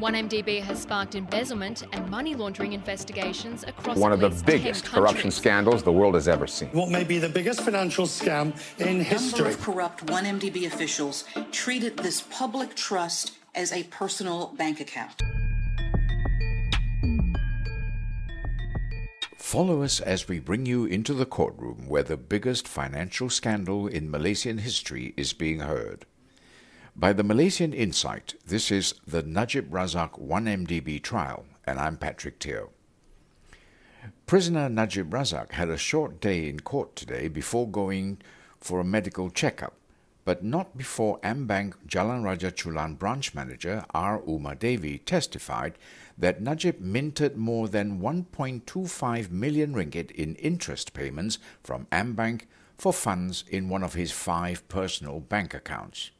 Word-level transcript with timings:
1MDB 0.00 0.62
has 0.62 0.80
sparked 0.80 1.14
embezzlement 1.14 1.84
and 1.92 2.08
money 2.08 2.34
laundering 2.34 2.72
investigations 2.72 3.64
across 3.64 3.98
one 3.98 4.12
of 4.12 4.20
the 4.20 4.30
least 4.30 4.46
10 4.46 4.56
biggest 4.56 4.84
corruption 4.86 5.30
scandals 5.30 5.82
the 5.82 5.92
world 5.92 6.14
has 6.14 6.26
ever 6.26 6.46
seen. 6.46 6.70
What 6.70 6.88
may 6.88 7.04
be 7.04 7.18
the 7.18 7.28
biggest 7.28 7.60
financial 7.60 8.06
scam 8.06 8.54
in 8.78 8.86
number 8.86 9.04
history. 9.04 9.50
of 9.50 9.60
corrupt 9.60 10.06
1MDB 10.06 10.66
officials 10.66 11.24
treated 11.52 11.98
this 11.98 12.22
public 12.22 12.74
trust 12.74 13.32
as 13.54 13.72
a 13.72 13.82
personal 13.84 14.54
bank 14.56 14.80
account. 14.80 15.20
Follow 19.36 19.82
us 19.82 20.00
as 20.00 20.28
we 20.28 20.38
bring 20.38 20.64
you 20.64 20.86
into 20.86 21.12
the 21.12 21.26
courtroom 21.26 21.88
where 21.88 22.04
the 22.04 22.16
biggest 22.16 22.66
financial 22.66 23.28
scandal 23.28 23.86
in 23.86 24.10
Malaysian 24.10 24.58
history 24.58 25.12
is 25.18 25.34
being 25.34 25.60
heard. 25.60 26.06
By 26.96 27.12
the 27.12 27.22
Malaysian 27.22 27.72
Insight, 27.72 28.34
this 28.44 28.70
is 28.70 28.94
the 29.06 29.22
Najib 29.22 29.70
Razak 29.70 30.20
1MDB 30.20 31.00
trial, 31.00 31.46
and 31.64 31.78
I'm 31.78 31.96
Patrick 31.96 32.40
Teo. 32.40 32.70
Prisoner 34.26 34.68
Najib 34.68 35.10
Razak 35.10 35.52
had 35.52 35.70
a 35.70 35.78
short 35.78 36.20
day 36.20 36.48
in 36.48 36.60
court 36.60 36.96
today 36.96 37.28
before 37.28 37.68
going 37.68 38.18
for 38.58 38.80
a 38.80 38.84
medical 38.84 39.30
checkup, 39.30 39.74
but 40.24 40.42
not 40.42 40.76
before 40.76 41.20
Ambank 41.20 41.74
Jalan 41.86 42.24
Raja 42.24 42.50
Chulan 42.50 42.98
branch 42.98 43.34
manager 43.34 43.84
R. 43.94 44.20
Uma 44.26 44.56
Devi 44.56 44.98
testified 44.98 45.78
that 46.18 46.42
Najib 46.42 46.80
minted 46.80 47.36
more 47.36 47.68
than 47.68 48.00
1.25 48.00 49.30
million 49.30 49.74
ringgit 49.74 50.10
in 50.10 50.34
interest 50.34 50.92
payments 50.92 51.38
from 51.62 51.86
Ambank 51.92 52.42
for 52.76 52.92
funds 52.92 53.44
in 53.48 53.68
one 53.68 53.84
of 53.84 53.94
his 53.94 54.10
five 54.10 54.68
personal 54.68 55.20
bank 55.20 55.54
accounts. 55.54 56.10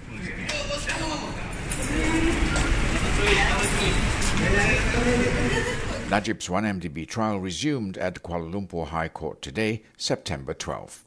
Najib's 6.10 6.48
1MDB 6.48 7.06
trial 7.08 7.40
resumed 7.40 7.98
at 7.98 8.24
Kuala 8.24 8.50
Lumpur 8.52 8.88
High 8.88 9.10
Court 9.10 9.42
today, 9.42 9.84
September 9.98 10.54
12. 10.54 11.04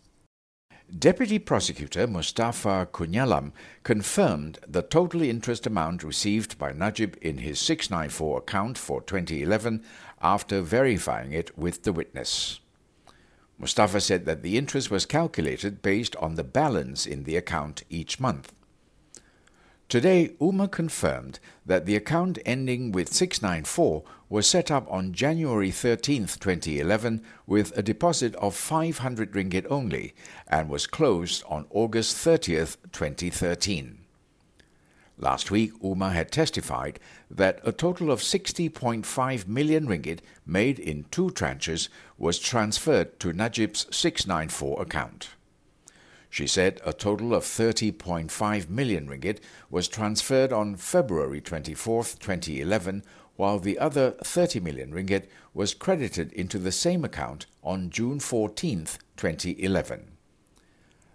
Deputy 0.88 1.40
Prosecutor 1.40 2.06
Mustafa 2.06 2.88
Kunyalam 2.94 3.54
confirmed 3.84 4.60
the 4.68 4.84
total 4.84 5.24
interest 5.24 5.66
amount 5.66 6.04
received 6.04 6.60
by 6.60 6.74
Najib 6.74 7.18
in 7.22 7.40
his 7.40 7.60
694 7.60 8.38
account 8.38 8.78
for 8.78 9.02
2011 9.02 9.84
after 10.22 10.62
verifying 10.62 11.34
it 11.34 11.58
with 11.58 11.84
the 11.84 11.92
witness. 11.92 12.60
Mustafa 13.58 14.00
said 14.00 14.26
that 14.26 14.44
the 14.44 14.60
interest 14.60 14.92
was 14.92 15.08
calculated 15.08 15.82
based 15.82 16.16
on 16.18 16.36
the 16.36 16.44
balance 16.44 17.08
in 17.08 17.24
the 17.24 17.36
account 17.36 17.82
each 17.90 18.20
month. 18.20 18.54
Today, 19.96 20.36
Uma 20.42 20.68
confirmed 20.68 21.40
that 21.66 21.86
the 21.86 21.96
account 21.96 22.38
ending 22.46 22.92
with 22.92 23.14
694 23.14 24.04
was 24.28 24.46
set 24.46 24.70
up 24.70 24.86
on 24.92 25.14
January 25.14 25.72
13, 25.72 26.24
2011, 26.26 27.24
with 27.48 27.72
a 27.78 27.82
deposit 27.82 28.36
of 28.36 28.58
500 28.58 29.32
ringgit 29.32 29.66
only 29.70 30.14
and 30.50 30.68
was 30.68 30.86
closed 30.86 31.46
on 31.48 31.66
August 31.70 32.18
30, 32.18 32.56
2013. 32.92 34.00
Last 35.18 35.50
week, 35.50 35.72
Uma 35.82 36.10
had 36.12 36.30
testified 36.30 37.00
that 37.32 37.62
a 37.64 37.72
total 37.72 38.12
of 38.12 38.20
60.5 38.20 39.48
million 39.48 39.88
ringgit 39.88 40.20
made 40.46 40.78
in 40.78 41.06
two 41.10 41.30
tranches 41.30 41.88
was 42.18 42.38
transferred 42.38 43.18
to 43.22 43.32
Najib's 43.32 43.88
694 43.96 44.82
account. 44.82 45.30
She 46.36 46.48
said 46.48 46.82
a 46.84 46.92
total 46.92 47.34
of 47.34 47.46
30.5 47.46 48.70
million 48.70 49.08
ringgit 49.08 49.40
was 49.70 49.88
transferred 49.88 50.52
on 50.52 50.76
February 50.76 51.40
24, 51.40 52.04
2011, 52.04 53.04
while 53.38 53.58
the 53.58 53.80
other 53.80 54.12
30 54.22 54.60
million 54.60 54.92
ringgit 54.92 55.28
was 55.54 55.74
credited 55.74 56.34
into 56.34 56.60
the 56.60 56.74
same 56.74 57.06
account 57.06 57.46
on 57.64 57.90
June 57.90 58.20
14, 58.20 58.86
2011. 59.16 60.12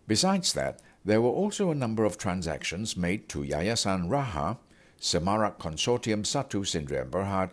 Besides 0.07 0.53
that, 0.53 0.81
there 1.03 1.23
were 1.23 1.31
also 1.31 1.71
a 1.71 1.75
number 1.75 2.05
of 2.05 2.19
transactions 2.19 2.99
made 2.99 3.31
to 3.31 3.39
Yayasan 3.39 4.09
Rahah, 4.11 4.59
Semarak 5.01 5.57
Consortium 5.57 6.25
Satu 6.25 6.61
Sdn 6.67 7.09
Berhad, 7.09 7.53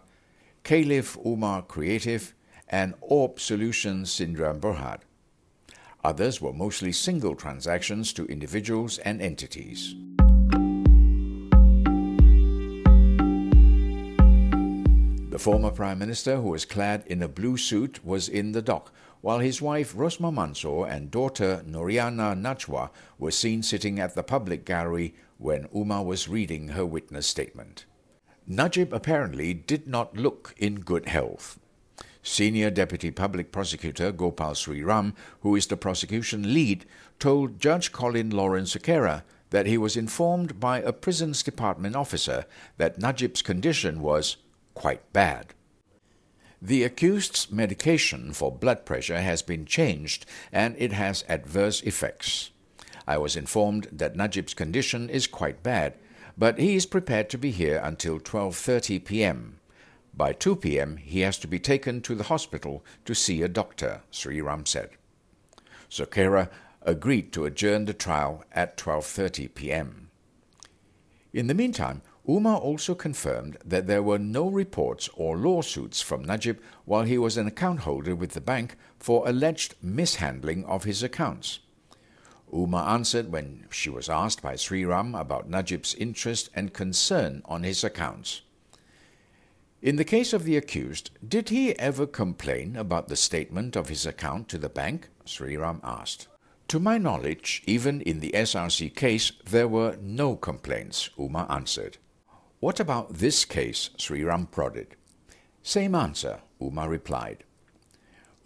Caliph 0.66 1.18
Umar 1.26 1.62
Creative, 1.62 2.34
and 2.70 2.94
Orb 3.02 3.40
Solutions 3.40 4.12
Sdn 4.12 4.60
Berhad. 4.60 5.00
Others 6.04 6.42
were 6.42 6.54
mostly 6.54 6.92
single 6.92 7.36
transactions 7.36 8.14
to 8.14 8.26
individuals 8.26 8.98
and 9.00 9.22
entities. 9.22 9.96
The 15.30 15.44
former 15.44 15.70
Prime 15.70 16.00
Minister, 16.00 16.38
who 16.38 16.50
was 16.50 16.66
clad 16.66 17.04
in 17.06 17.22
a 17.22 17.28
blue 17.28 17.58
suit, 17.58 18.04
was 18.04 18.28
in 18.28 18.54
the 18.54 18.62
dock, 18.62 18.92
while 19.22 19.40
his 19.40 19.62
wife 19.62 19.94
Rosmah 19.94 20.34
Mansor 20.34 20.90
and 20.90 21.12
daughter 21.12 21.64
Nooryana 21.68 22.40
Najwa 22.40 22.90
were 23.20 23.32
seen 23.32 23.62
sitting 23.62 24.00
at 24.00 24.16
the 24.16 24.24
public 24.24 24.66
gallery 24.66 25.14
when 25.38 25.68
Uma 25.74 26.02
was 26.02 26.28
reading 26.28 26.70
her 26.70 26.86
witness 26.86 27.28
statement. 27.28 27.86
Najib 28.48 28.94
apparently 28.94 29.54
did 29.54 29.88
not 29.88 30.18
look 30.18 30.56
in 30.58 30.80
good 30.80 31.08
health. 31.08 31.60
Senior 32.28 32.70
Deputy 32.70 33.10
Public 33.10 33.54
Prosecutor 33.54 34.12
Gopal 34.12 34.54
Sri 34.54 34.84
Ram, 34.84 35.14
who 35.42 35.56
is 35.56 35.68
the 35.68 35.78
prosecution 35.78 36.54
lead, 36.54 36.86
told 37.20 37.60
Judge 37.60 37.94
Collin 37.94 38.30
Lawrence 38.30 38.76
Sequerah 38.76 39.24
that 39.50 39.66
he 39.66 39.78
was 39.78 39.96
informed 39.96 40.60
by 40.60 40.82
a 40.82 40.92
prisons 40.92 41.42
department 41.42 41.96
officer 41.96 42.46
that 42.76 43.00
Najib's 43.00 43.42
condition 43.42 44.02
was 44.02 44.36
quite 44.74 45.12
bad. 45.14 45.54
The 46.62 46.84
accused's 46.84 47.50
medication 47.50 48.34
for 48.34 48.52
blood 48.52 48.86
pressure 48.86 49.22
has 49.22 49.42
been 49.42 49.66
changed 49.66 50.26
and 50.52 50.76
it 50.78 50.92
has 50.92 51.24
adverse 51.30 51.82
effects. 51.82 52.52
I 53.08 53.18
was 53.18 53.38
informed 53.38 53.88
that 53.92 54.18
Najib's 54.18 54.54
condition 54.54 55.10
is 55.10 55.28
quite 55.28 55.64
bad, 55.64 55.94
but 56.38 56.60
he 56.60 56.76
is 56.76 56.86
prepared 56.86 57.30
to 57.30 57.38
be 57.38 57.52
here 57.52 57.80
until 57.82 58.20
12:30 58.20 59.06
p.m. 59.06 59.60
By 60.18 60.34
2 60.34 60.56
p.m., 60.56 60.98
he 60.98 61.20
has 61.20 61.38
to 61.38 61.48
be 61.48 61.60
taken 61.60 62.02
to 62.02 62.16
the 62.16 62.24
hospital 62.24 62.84
to 63.06 63.14
see 63.14 63.44
a 63.44 63.48
doctor, 63.48 64.02
Sri 64.10 64.42
Ram 64.42 64.66
said. 64.66 64.90
Sequerah 65.92 66.50
agreed 66.82 67.32
to 67.34 67.46
adjourn 67.46 67.86
the 67.86 67.94
trial 67.94 68.44
at 68.52 68.78
12:30 68.78 69.54
p.m. 69.54 70.10
In 71.34 71.46
the 71.46 71.54
meantime, 71.54 72.02
Uma 72.28 72.58
also 72.58 72.96
confirmed 72.96 73.58
that 73.64 73.86
there 73.86 74.02
were 74.02 74.18
no 74.18 74.50
reports 74.50 75.08
or 75.14 75.38
lawsuits 75.38 76.02
from 76.02 76.24
Najib 76.24 76.60
while 76.86 77.04
he 77.04 77.20
was 77.20 77.38
an 77.38 77.46
account 77.46 77.82
holder 77.82 78.16
with 78.16 78.32
the 78.32 78.42
bank 78.42 78.76
for 78.98 79.30
alleged 79.30 79.76
mishandling 79.84 80.66
of 80.66 80.84
his 80.84 81.04
accounts. 81.04 81.60
Uma 82.52 82.84
answered 82.86 83.32
when 83.32 83.68
she 83.70 83.92
was 83.92 84.10
asked 84.10 84.42
by 84.42 84.56
Sri 84.56 84.84
Ram 84.84 85.14
about 85.14 85.48
Najib's 85.48 85.94
interest 85.94 86.50
and 86.56 86.74
concern 86.74 87.44
on 87.46 87.62
his 87.62 87.84
accounts. 87.84 88.42
In 89.80 89.98
the 89.98 90.04
case 90.04 90.34
of 90.34 90.44
the 90.44 90.58
accused, 90.58 91.12
did 91.26 91.50
he 91.50 91.78
ever 91.78 92.08
complain 92.08 92.76
about 92.76 93.10
the 93.10 93.16
statement 93.16 93.76
of 93.76 93.90
his 93.90 94.08
account 94.08 94.50
to 94.50 94.58
the 94.58 94.70
bank? 94.70 95.10
Sri 95.24 95.56
Ram 95.56 95.82
asked. 95.84 96.28
To 96.70 96.80
my 96.80 96.98
knowledge, 96.98 97.62
even 97.68 98.02
in 98.02 98.20
the 98.20 98.32
SRC 98.34 98.96
case, 98.96 99.32
there 99.46 99.68
were 99.68 99.96
no 100.02 100.36
complaints, 100.36 101.12
Uma 101.20 101.46
answered. 101.48 102.00
What 102.60 102.80
about 102.80 103.20
this 103.20 103.46
case? 103.46 103.92
Sri 103.98 104.24
Ram 104.24 104.48
prodded. 104.48 104.96
Same 105.62 105.94
answer, 105.94 106.40
Uma 106.60 106.90
replied. 106.90 107.44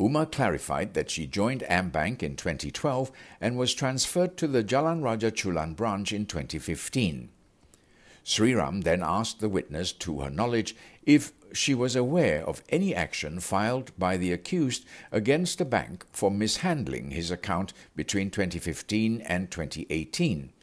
Uma 0.01 0.25
clarified 0.25 0.95
that 0.95 1.09
she 1.09 1.27
joined 1.27 1.63
AmBank 1.69 2.21
in 2.21 2.35
2012 2.35 3.09
and 3.39 3.57
was 3.57 3.73
transferred 3.73 4.35
to 4.35 4.47
the 4.47 4.65
Jalan 4.65 5.01
Raja 5.01 5.31
Chulan 5.31 5.77
branch 5.77 6.11
in 6.11 6.25
2015. 6.25 7.29
Sri 8.23 8.53
Ram 8.53 8.81
then 8.81 9.01
asked 9.03 9.39
the 9.39 9.49
witness, 9.49 9.91
to 9.93 10.21
her 10.21 10.29
knowledge, 10.29 10.75
if 11.03 11.33
she 11.53 11.73
was 11.73 11.95
aware 11.95 12.45
of 12.45 12.63
any 12.69 12.95
action 12.95 13.39
filed 13.39 13.91
by 13.97 14.17
the 14.17 14.31
accused 14.31 14.85
against 15.11 15.57
the 15.57 15.65
bank 15.65 16.05
for 16.11 16.31
mishandling 16.31 17.11
his 17.11 17.31
account 17.31 17.73
between 17.95 18.29
2015 18.29 19.21
and 19.21 19.51
2018, 19.51 20.53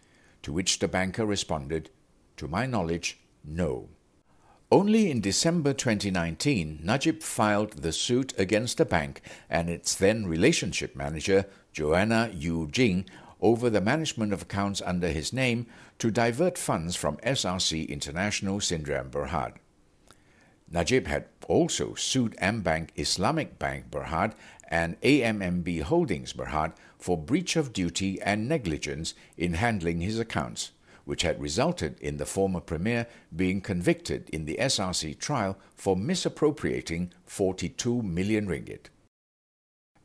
to 0.43 0.53
which 0.53 0.79
the 0.79 0.89
banker 0.89 1.27
responded, 1.27 1.91
To 2.37 2.49
my 2.49 2.67
knowledge, 2.67 3.19
no. 3.45 3.89
Only 4.71 5.11
in 5.11 5.23
December 5.23 5.73
2019, 5.73 6.81
Najib 6.83 7.23
filed 7.23 7.73
the 7.73 7.93
suit 7.93 8.35
against 8.39 8.77
the 8.77 8.85
bank 8.85 9.23
and 9.49 9.71
its 9.71 9.95
then 9.95 10.27
relationship 10.27 10.95
manager, 10.95 11.47
Joanna 11.73 12.31
Yu 12.35 12.69
Jing, 12.71 13.07
over 13.41 13.71
the 13.71 13.81
management 13.81 14.33
of 14.33 14.43
accounts 14.43 14.83
under 14.85 15.09
his 15.09 15.33
name 15.33 15.67
to 15.99 16.11
divert 16.11 16.59
funds 16.59 16.97
from 16.97 17.17
SRC 17.19 17.89
International 17.89 18.59
Sdn 18.59 19.11
Berhad. 19.11 19.55
Najib 20.71 21.07
had 21.07 21.27
also 21.47 21.95
sued 21.95 22.37
AmBank 22.43 22.91
Islamic 22.97 23.59
Bank 23.59 23.91
Berhad 23.91 24.35
and 24.69 25.01
AMMB 25.01 25.83
Holdings 25.83 26.35
Berhad 26.35 26.73
for 26.99 27.17
breach 27.17 27.57
of 27.57 27.73
duty 27.73 28.21
and 28.21 28.49
negligence 28.49 29.15
in 29.37 29.55
handling 29.55 30.01
his 30.01 30.19
accounts 30.19 30.73
which 31.09 31.23
had 31.23 31.41
resulted 31.41 31.99
in 32.01 32.19
the 32.19 32.27
former 32.27 32.61
premier 32.61 33.07
being 33.35 33.63
convicted 33.63 34.29
in 34.29 34.45
the 34.45 34.59
SRC 34.61 35.19
trial 35.19 35.57
for 35.75 35.97
misappropriating 35.97 37.11
42 37.25 38.03
million 38.03 38.47
ringgit. 38.47 38.91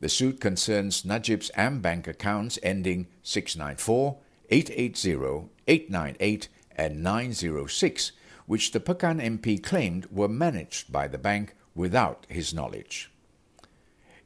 The 0.04 0.10
suit 0.10 0.38
concerns 0.38 1.06
Najib's 1.06 1.50
AmBank 1.56 2.06
accounts 2.06 2.58
ending 2.62 3.06
694, 3.22 4.18
880, 4.50 5.48
898, 5.66 6.48
and 6.76 7.02
906, 7.02 8.12
which 8.44 8.72
the 8.72 8.80
Pekan 8.80 9.18
MP 9.18 9.62
claimed 9.62 10.04
were 10.10 10.28
managed 10.28 10.92
by 10.92 11.08
the 11.08 11.16
bank 11.16 11.54
without 11.74 12.26
his 12.28 12.52
knowledge. 12.52 13.10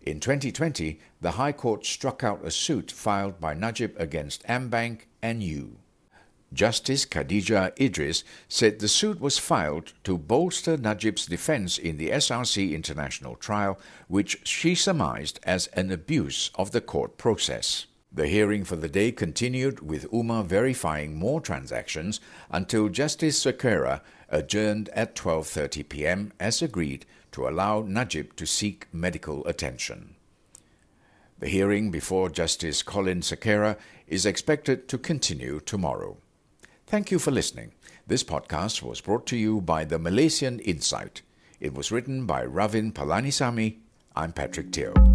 In 0.03 0.19
2020, 0.19 0.99
the 1.21 1.31
High 1.39 1.53
Court 1.53 1.87
struck 1.87 2.25
out 2.25 2.45
a 2.45 2.51
suit 2.51 2.91
filed 2.91 3.39
by 3.39 3.55
Najib 3.55 3.95
against 3.99 4.43
AmBank 4.49 5.03
and 5.23 5.45
Yu. 5.45 5.77
Justice 6.53 7.05
Khadijah 7.05 7.73
Idris 7.79 8.25
said 8.49 8.79
the 8.79 8.89
suit 8.89 9.21
was 9.21 9.37
filed 9.39 9.93
to 10.05 10.17
bolster 10.17 10.79
Najib's 10.79 11.27
defense 11.27 11.77
in 11.77 11.99
the 11.99 12.09
SRC 12.09 12.73
international 12.73 13.37
trial, 13.37 13.79
which 14.09 14.41
she 14.45 14.75
surmised 14.75 15.39
as 15.43 15.67
an 15.69 15.91
abuse 15.91 16.51
of 16.55 16.71
the 16.71 16.81
court 16.81 17.19
process. 17.19 17.87
The 18.11 18.27
hearing 18.27 18.65
for 18.65 18.77
the 18.77 18.89
day 18.89 19.13
continued 19.13 19.81
with 19.81 20.11
Umar 20.13 20.43
verifying 20.43 21.17
more 21.17 21.43
transactions 21.43 22.19
until 22.51 22.89
Justice 22.89 23.45
Sequerah 23.45 24.01
adjourned 24.31 24.89
at 24.91 25.15
12:30 25.15 25.89
p.m. 25.89 26.33
as 26.41 26.63
agreed 26.63 27.05
to 27.33 27.47
allow 27.47 27.83
Najib 27.83 28.35
to 28.37 28.47
seek 28.47 28.87
medical 28.91 29.47
attention. 29.47 30.15
The 31.39 31.49
hearing 31.49 31.91
before 31.91 32.31
Justice 32.31 32.83
Collin 32.83 33.21
Sequerah 33.21 33.77
is 34.07 34.25
expected 34.25 34.89
to 34.89 34.97
continue 34.97 35.61
tomorrow. 35.61 36.17
Thank 36.89 37.11
you 37.11 37.19
for 37.19 37.31
listening. 37.31 37.73
This 38.07 38.25
podcast 38.25 38.81
was 38.83 39.03
brought 39.03 39.27
to 39.27 39.37
you 39.37 39.61
by 39.61 39.85
the 39.85 39.99
Malaysian 39.99 40.59
Insight. 40.61 41.21
It 41.61 41.75
was 41.75 41.93
written 41.93 42.25
by 42.25 42.43
Ravin 42.47 42.93
Palanisamy. 42.93 43.77
I'm 44.17 44.33
Patrick 44.33 44.73
Teo. 44.73 45.08